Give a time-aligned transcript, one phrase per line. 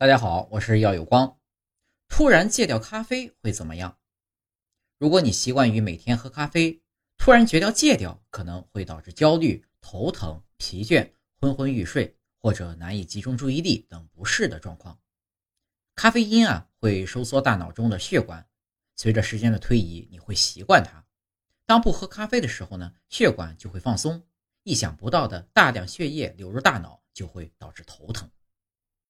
[0.00, 1.40] 大家好，我是耀有光。
[2.06, 3.98] 突然戒掉咖啡会怎么样？
[4.96, 6.80] 如果你习惯于每天喝咖啡，
[7.16, 14.96] 突然绝掉戒掉可能会导致焦虑、头疼、疲倦、昏昏欲睡，或者难以集中注意力等不适的状况。
[15.96, 18.46] 咖啡因啊会收缩大脑中的血管，
[18.94, 21.04] 随着时间的推移，你会习惯它。
[21.66, 24.22] 当不喝咖啡的时候呢，血管就会放松，
[24.62, 28.30] 意想不到的大量血液流入大脑，就会导致头疼。